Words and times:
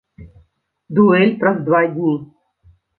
Дуэль 0.99 1.37
праз 1.45 1.63
два 1.71 1.85
дні! 1.95 2.19